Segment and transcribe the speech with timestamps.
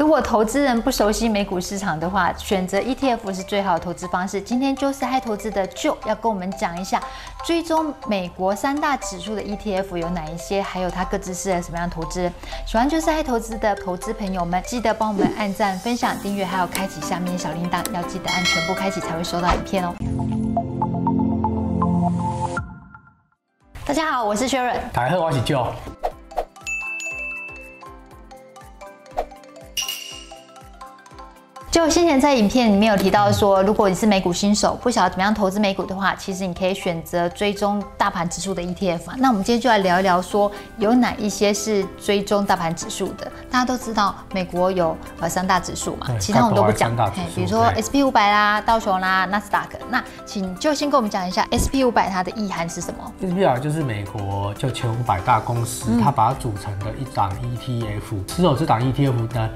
[0.00, 4.40] 如果投资人不熟悉美股市场的话，选择 ETF 是最好的投资方式。
[4.40, 7.02] 今天就是嗨投资的 Joe 要跟我们讲一下，
[7.44, 12.32] 追踪美国三大指数的 ETF 有哪一些，还有它各自适合什么样的投资。
[12.66, 19.94] 喜欢就是嗨投资的投资朋友们，记得帮我们按赞、分享、订阅，还有开启下面小铃铛，要记得按全部开启才会收到影片哦。
[23.84, 24.78] 大家好，我是 Sharon。
[24.94, 25.66] 大家好，我是 Joe。
[31.82, 39.14] 就先前在影片里面有提到说，如果你是美股新手，不晓得怎么样投资美股的话，其实你可以选择追踪大盘指数的 ETF 啊。
[39.16, 43.32] 那我们今天就来聊一聊，说有哪一些是追踪大盘指数的。
[43.50, 46.94] 大家都知道美国有呃三大指数嘛，其他我们都不讲。
[47.34, 49.78] 比如说 SP 五百啦、道琼啦、纳斯达克。
[49.88, 58.26] 那请就先跟我们讲一下 SP 五百它的意涵是什么？SP 五百就是美国就前五百大公司，嗯、它把它组成的一档 ETF。
[58.26, 59.48] 持有这档 ETF 呢，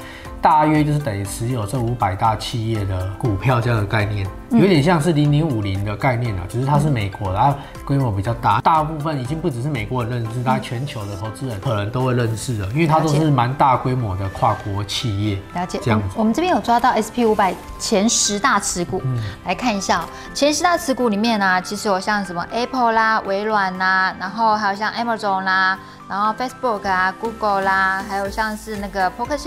[0.45, 2.15] 大约就是等于持有这五百。
[2.15, 15.39] 大企业的股票这样的概念，有点像是零零五零的概念啊，只是它是美国的，它规模比较大，大部分已经不只是美国人认识，大家全球的投资人可能都会认识的，因为它都是蛮大规模的跨国企业。
[15.55, 16.15] 了解，这样子。
[16.15, 29.39] 我们这边有抓到 SP 五百前十大持股，嗯，来看一下喔，前十大持股里面呢，其实有像什么 Apple 啦、微软啦，然后还有像 Amazon 啦，然后 Facebook 啊、Google 啦，还有像是那个 Poker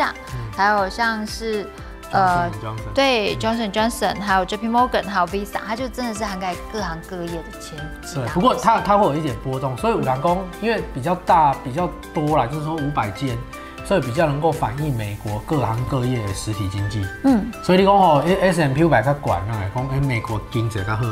[0.56, 1.68] 还有像是。
[2.10, 8.16] 呃，Johnson Johnson 对，Johnson Johnson，还有 JP Morgan，还有 Visa，它就真的是涵盖各行各业的前几。
[8.16, 13.38] 对，不过它它会有一点波动，所以五两公因为比较大比较多啦，就是说五百间，
[13.84, 17.06] 所以比较能够反映美国各行各业的实体经济。
[17.26, 21.04] 嗯，所以你讲哦，S M P 五百较管那来讲，哎，美国经济较好，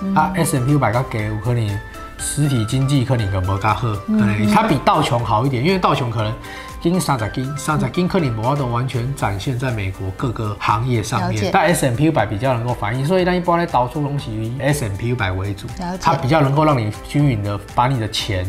[0.00, 1.78] 嗯、啊，S M P 五百较低，有可能
[2.18, 6.32] 实体经济可能就无较好，可能它比道琼好一点，因为道琼可能。
[6.80, 15.66] 金三十斤，三十斤克里摩都完全展现在美国各个行业上面，但 S M P 五百比较能够反映，所以那一般来导出东西以 S M P 五百为主，
[16.00, 18.48] 它比较能够让你均匀的把你的钱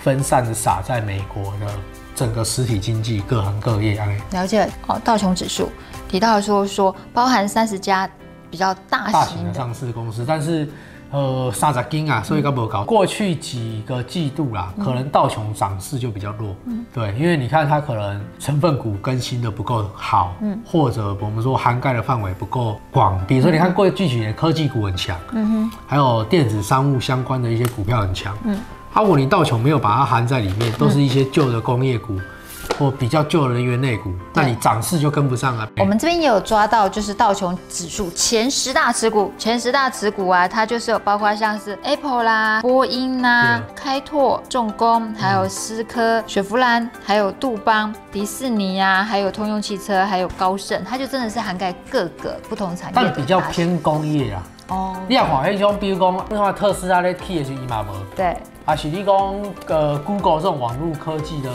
[0.00, 1.72] 分散的撒在美国的
[2.16, 3.96] 整个实体经济各行各业。
[4.32, 5.70] 了解哦，道琼指数
[6.08, 8.10] 提到说说包含三十家
[8.50, 10.68] 比较大型，大型的上市公司，但是。
[11.10, 12.84] 呃，三十斤啊，所以它不高。
[12.84, 16.54] 过去几个季度啦，可能道琼涨势就比较弱。
[16.66, 23.18] 嗯，对，因为你看它可能成分股更新的不够好，嗯，或者我们说涵盖的范围不够广。
[23.26, 28.58] 比如说，你看过去几年科技股很强，嗯哼，还有电子商务相关的一些股票很强，嗯，
[28.94, 32.18] 如果你道琼没有把它含在里面，都是一些旧的工业股。
[32.78, 35.68] 或比较旧的能源类股，那你涨势就跟不上了。
[35.78, 52.92] 我们这边也有抓到，就是道琼指数前十大持股，前十大持股啊，它就是有包括像是 Apple 啦、波音啦、开拓重工，还有思科、雪佛兰，还有杜邦、迪士尼啊，还有通用汽车，还有高盛，它就真的是涵盖各个不同产业。
[52.94, 54.42] 但比较偏工业啊。
[54.68, 54.96] 哦。
[55.08, 57.86] 你要看那种，比如讲，你看特斯拉咧，T 也是一码无。
[58.14, 58.36] 对。
[58.64, 59.14] 啊，是你讲
[59.66, 61.50] 呃，Google 这种网络科技的。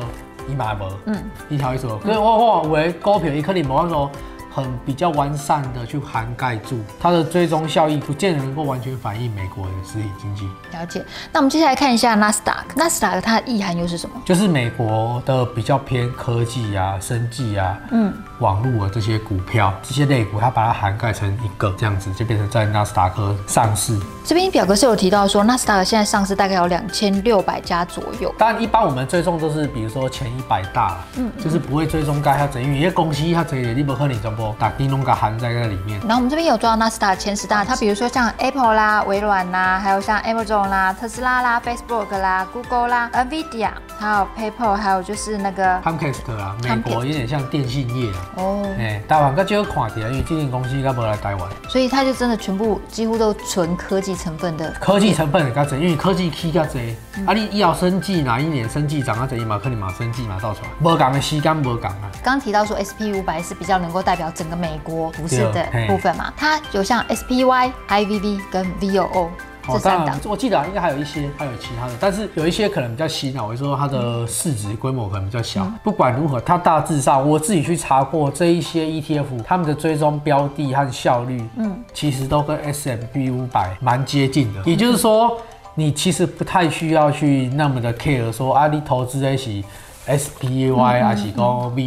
[0.47, 4.11] 一码无，嗯，一条一条，所以我我为股票，伊可能无法说
[4.53, 10.47] 很比较完善的去涵盖住它的追踪效益，不见得能够完全反映美国的实体经济。
[10.71, 11.03] 了解。
[11.31, 14.15] 那我们接下来看一下纳斯达克，纳斯达克它的意涵又是什么？
[14.23, 23.97] 就是美国的比较偏科技啊、生技啊、嗯，网络啊这些股票，这些类股，它把它涵盖成一个这样子，就变成在纳斯达克上市。
[24.25, 28.34] 这边表格是有提到说，纳斯达克现在上市大概有两千六百家左右。
[28.38, 36.00] 当然，一般我们追踪都是比如说前一百大，嗯，就是不会追踪该它整，因为公司它这里你不可能全部打金龙卡含在那里面。
[36.07, 48.17] 然后我们这边有抓到纳斯达克前十大，它比如说像 Apple 啦、微软啦，还有像 Amazon 啦、特斯拉啦、Facebook 啦、Google 啦、Nvidia，还有 PayPal，还有就是那个 Comcast 啦，美国有点像电信业啊。
[48.38, 54.12] 哦，哎，台湾较少看点，因为这间公司它不来台湾，所以它就真的全部几乎都纯科技。
[54.16, 56.94] 成分的科技成分较侪，因为科技起较侪。
[57.18, 59.28] 嗯、啊，你医药生技哪一年生技涨啊？
[59.29, 62.12] 这一马克你马生技嘛造出来，无讲的时间无讲啊。
[62.23, 69.29] 刚提到说 SP 五百是比较能够代表整个美国股市的部分嘛，它有像 SPY、IVV 跟 VOO。
[69.67, 73.45] 哦，当然，我记得应该还有一些，还有其他的，但是有一些可能比较新啊。
[73.45, 75.63] 我就说它的市值规模可能比较小。
[75.63, 84.61] 嗯、不管如何，它大致上我自己去查过这一些 ETF，他们的追踪标的和效率，嗯，其实都跟 S M B 五百蛮接近的。
[84.65, 85.37] 也就是说，
[85.75, 89.63] 你其实不太需要去那么的 care 说啊，你投资的是
[90.05, 91.79] SPY 还是讲不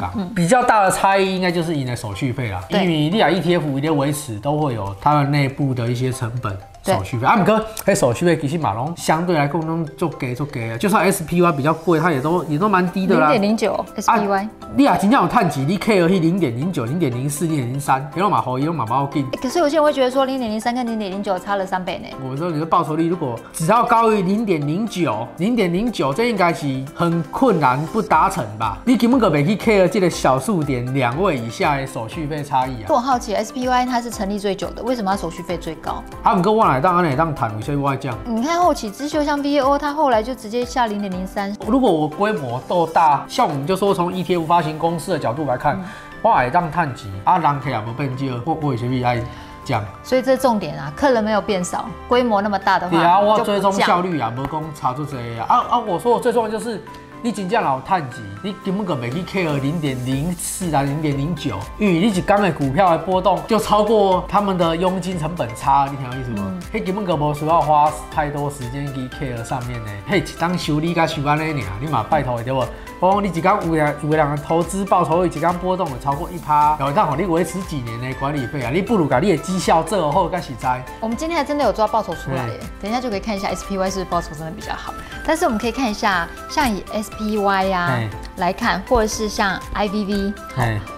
[0.00, 0.32] 讲。
[0.34, 6.56] 比较大的差异应该就是你的手续费啦，因为你俩 ETF 一定维持都会有它的内部的一些成本。
[6.84, 7.26] 手续费。
[7.26, 13.30] 啊，不过那手续费其实马龙相对来讲都就给就给啊，就算 SPY 比较贵，它也都也都蛮低的啦。
[13.30, 15.60] 零点零九 SPY，你啊，今天有探几？
[15.62, 19.26] 你 K 而已零点零九、零点零四、零点零三，有马好，有马毛劲。
[19.40, 22.08] 可是有些人会觉得说零点零三跟零点零九差了三倍呢。
[22.28, 28.78] 我说你的报酬率如果只要高于零点零九、零点零九，这应该是很困难不达成吧？
[28.84, 32.86] 你根本个没去 K 这个小数点两位以下的手续费差异啊。
[32.88, 36.02] 我好奇 SPY 它是成立最久的，为什么它手续费最高？
[36.22, 38.16] 他们跟万来当安内当谈，所以外降。
[38.24, 41.54] 你看后起之秀像 VAO，它后来就直接下零点零三。
[41.66, 45.78] 如果我规模够大，像我们就说从 ETF 发行公司的角度来看，
[46.22, 49.22] 万来当探级啊，人客也不变少，我我有些必爱
[49.64, 49.84] 降。
[50.02, 55.78] 所以这重点啊，客人没有变少，规模那么大的话，对啊，我追踪效率啊，没工查出这啊啊啊！
[55.78, 56.82] 我说我最重要就是。
[57.24, 66.52] 你真正老探级，你根本就没去 care 零点零四啊，零点零九，因为你一刚的股票的波动就超过他们的佣金成本差，你听我意思吗？
[66.72, 69.90] 嘿、嗯，根本就无需要花太多时间去 care 上面的。
[70.08, 72.64] 嘿，一当修理甲修安尼尔，你嘛拜托对不？
[73.02, 80.80] 哦，你一刚有两有两个投资报酬率，一刚波动有超过一趴，然后当好你维持几年的管理费啊，你不如把你的绩效做好更实在。
[81.00, 84.94] 我们今天还真的有抓报酬出来耶，等一下就可以看一下 SPY 是不是报酬真的比较好。
[85.26, 87.98] 但是我们可以看一下，像以 SPY 呀、啊、
[88.36, 90.32] 来看，或者是像 IVV，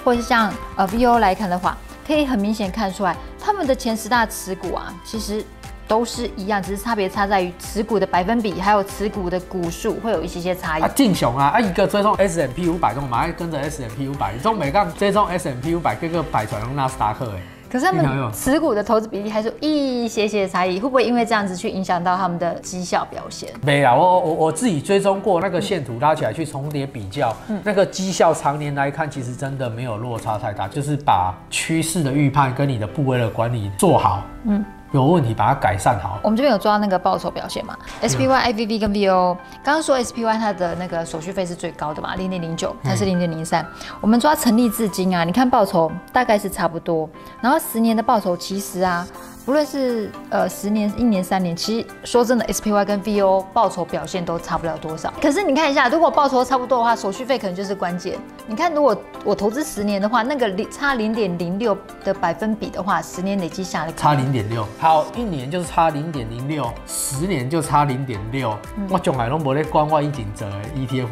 [0.04, 1.74] 或者是像呃 VO 来看的话，
[2.06, 5.42] 可以很明显看出来，他们的前十大持股啊，其实。
[5.86, 10.82] 都是一样，只是差别差在于持股的百分比，还有持股的股数会有一些些差异。
[10.82, 17.42] 啊，正常啊，啊一个追踪 S M P 五百，都马上跟着 S M P 五百，中美杠追踪 S M P 五百，各个摆转用纳斯达克哎。
[17.70, 23.50] 可是他们持股的投资比例还是有一些些差异，会不会因为这样子去影响到他们的绩效表现？
[23.62, 34.64] 没有，我我我自己追踪过那个线图拉起来去重叠比较，嗯、那个绩效常年来看其实真的没有落差太大，就是把趋势的预判跟你的部位的管理做好，嗯。
[34.94, 36.20] 有问题，把它改善好。
[36.22, 43.66] 我们这边有抓那个报酬表现嘛？SPY、IVV 跟 VO，刚刚说 SPY 它的那个手续费是最高的嘛，零点零九，它是零点零三。
[44.00, 47.08] 我们抓成立至今啊，你看报酬大概是差不多，
[47.40, 49.04] 然后十年的报酬其实啊。
[49.44, 55.12] 不论是呃十年、一年、三年，其实说真的，SPY 跟 VO 报酬表现都差不了多少。
[55.20, 58.18] 可是你看一下，如果报酬差不多的话，手续费可能就是关键。
[58.46, 64.66] 你看，如果我投资十年的话，那个零差零点零六的百分比的话，十年累计下来差零点六。
[64.78, 68.56] 好，一年就是差零点零六，十年就差零点六。
[68.88, 71.08] 我从来都没在关外一景则 ETF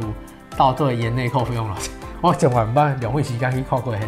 [0.56, 1.76] 到对延内扣费用了。
[2.22, 4.00] 我从来不两会时间去扣过嘿。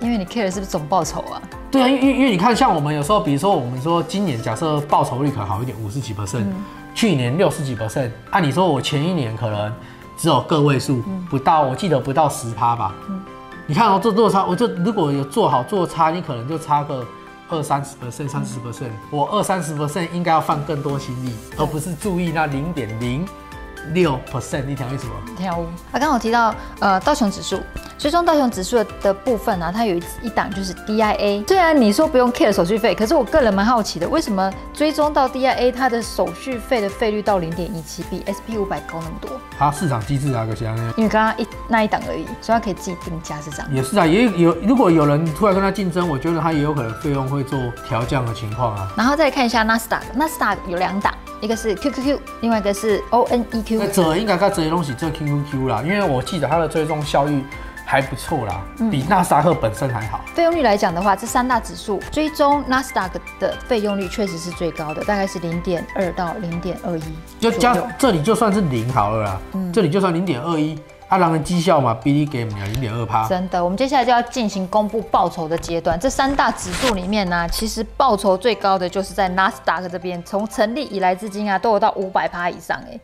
[0.00, 1.42] 因为你 care 的是不是总报酬啊？
[1.72, 6.44] 对啊，因因因为你看，像我们有时候，比如说我们说今年假设报酬率可能好一点，五十几 percent，
[6.94, 9.72] 去年六十几 percent，按理说我前一年可能
[10.18, 12.94] 只有个位数，不到，我记得不到十趴吧。
[13.08, 13.18] 嗯，
[13.66, 17.02] 你看哦做做差，我就如果有做好做差，你可能就差个
[17.48, 23.26] 二三十 percent、三十 percent，我二三十 percent 应该要放更多心力，而不是注意那零点零。
[23.92, 25.12] 六 percent，你听为什么？
[25.36, 25.64] 跳舞。
[25.90, 27.60] 啊，刚刚我提到呃道琼指数，
[27.98, 31.46] 追踪道琼指数的的部分呢、啊，它有一一档就是 DIA。
[31.46, 39.30] 虽然你说不用 care 手续费，可是我个人蛮好奇的，为什么追踪到 DIA 它的手续费的费率到零点一七，比 SP 五百高那么多？
[39.58, 43.68] 它市场机制啊，个像因为刚刚一那一档而已，所以它可以自己定价是这样。
[43.72, 47.58] 也是啊，也有如果有人突然跟他竞争，我觉得他也有可能费用会做
[47.88, 48.88] 调降的情况啊。
[48.96, 51.12] 然后再看一下纳斯达克，纳斯达克有两档。
[51.42, 53.78] 一个是 QQQ，另外一个是 ONEQ。
[53.80, 57.42] 那这应该该这些东西做 QQQ 啦，因为我记得它的追踪效益
[57.84, 60.20] 还不错啦，嗯、比纳斯达克本身还好。
[60.36, 67.02] 费用率来讲的话，这三大指数追踪纳斯达克的费用率确实是最高的，大概是零点二到零点二一。
[67.40, 70.78] 就加这里就算是零好了啦，嗯、这里就算零点二一。
[71.12, 73.28] 他让人绩效嘛，比你给零点二趴。
[73.28, 76.00] 真的，我们接下来就要进行公布报酬的阶段。
[76.00, 82.98] 这三大指数里面呢、啊，其实报酬最高的就是在纳斯达克这边，从成立以来至今啊，都有到五百趴以上哎。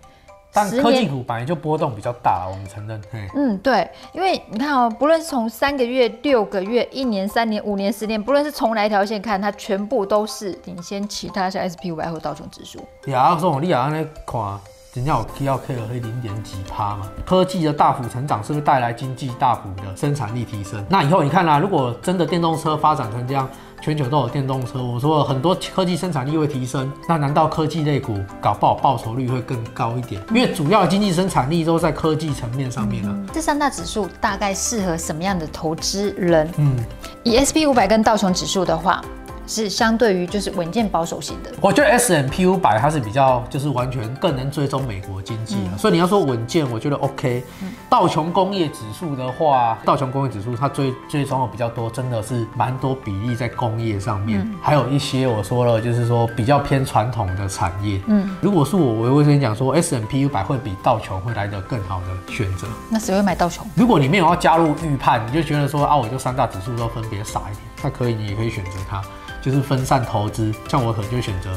[0.55, 2.99] 但科技股本来就波动比较大，我们承认。
[3.35, 12.83] 嗯，对，因为你看哦，不论是从三个月、六个月、一年、三年、五年、十年，不论是从哪一条线看，它全部都是领先其他像 SP 五百或道琼指数。
[13.11, 14.59] 呀，说你也安尼看。
[14.99, 17.09] 人家有 K 要 K 了会零点几趴嘛？
[17.25, 20.85] 科技的大幅成长是不是带来经济大幅的生产力提升？
[20.89, 23.49] 那以后你看啦、啊，如果真的电动车发展成这样，
[23.81, 30.21] 全球都有电动车，我说了很多科技生产力会提升，那难道科技类股搞不好报酬率会更高一点？
[30.31, 33.29] 因为主要的经济生产力都在科技层面上面了、嗯。
[33.33, 36.51] 这三大指数大概适合什么样的投资人？
[36.57, 36.75] 嗯，
[37.23, 39.01] 以 SP 五百跟道琼指数的话。
[39.49, 41.51] 是相对于就是稳健保守型的？
[41.61, 47.43] 我觉得 S M P 五百它是比较就是完全更能追踪美国经济了，嗯、所以你要说稳健，我觉得 OK。
[47.63, 57.99] 嗯、道琼工业指数的话，道琼工业指数它追追踪的比较多，真的是蛮多比例在工业上面，嗯、还有一些我说了就是说比较偏传统的产业。
[58.07, 62.69] 嗯，如果是我，我会跟你讲说 S M P 五百会比道琼会来得更好的选择。
[62.91, 63.67] 那谁会买道琼？
[63.75, 69.03] 如果你没有要加入预判，你就觉得说啊，我就三大指数都分别撒一点，那可以，你也可以选择它。
[69.49, 71.49] 就是分散投资，像我可能就选择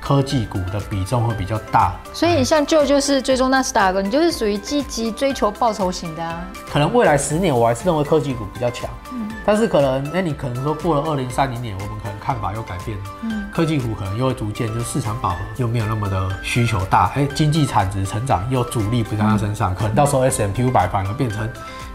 [0.00, 1.92] 科技股的比重会比较大。
[2.12, 6.46] 所以你像舅就是追踪纳斯达克，你就是属于积极追求报酬型的啊。
[6.70, 21.48] 可能未来十年我还是认为科技股比较强，嗯，但是可能哎、欸，你可能说过了二零三零年，我们可能看法又改变了，嗯，科技股可能又会逐渐就是市场饱和，又没有那么的需求大，哎、欸，经济产值成长又主力不在它身上，嗯、可能到时候 S M P 五百反而变成。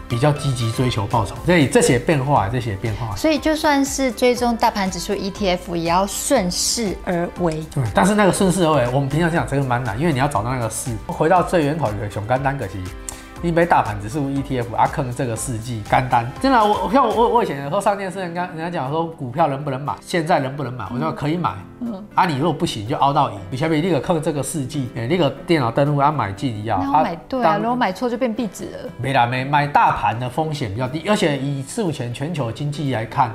[0.08, 7.62] 比较积极追求报酬，所以这些变化，这些变化，所以就算是追踪大盘指数 ETF，也要顺势而为。
[7.74, 10.90] 对，但是那个顺势而为，我们平常讲这个蛮难，因为你要找到那个势。
[11.06, 12.74] 回到最源头，一个熊肝单个其
[13.36, 13.40] 实。
[13.42, 21.54] 你买大盘指数 ETF 啊，坑这个世纪干单，真的，我像我我以前有时候上电视，人家人家讲说股票能不能买，现在能不能买，我说可以买。
[21.80, 23.38] 嗯，啊，你如果不行就凹到赢。
[23.50, 26.80] 你前面那个坑这个世纪，哎，那个电脑登录要买进一样。
[26.82, 28.90] 那我买对啊，如果买错就变壁纸了。
[29.00, 33.34] 没啦，没买大盘的风险比较低，而且以目前全球经济来看。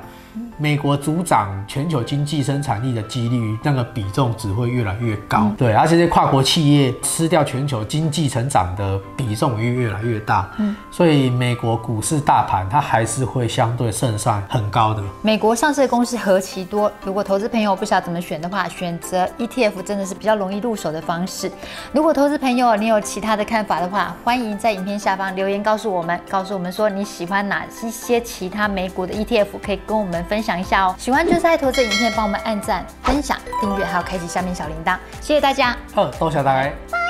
[0.58, 5.40] 美国主掌全球经济生产力的几率，那个比重只会越来越高。
[5.42, 10.50] 嗯、对，而且这些跨国企业吃掉全球经济成长的比重也越来越大。
[10.58, 15.02] 嗯，所以美国股市大盘它还是会相对胜算很高的。
[15.22, 21.50] 美国上市的公司何其多，如果投资朋友不晓得怎么选的话，选择 ETF 真的是比较容易入手的方式。
[21.92, 30.94] 如果投资朋友你有其他的看法的话，欢迎在影片下方留言告诉我们，告诉我们说你喜欢哪一些其他美股的 ETF，可以跟我们分享一下哦。
[30.98, 35.76] 喜欢就是爱投资影片，帮我们按赞、分享、订阅，还有开启下面小铃铛，谢谢大家。
[35.94, 37.01] 好，多谢大家。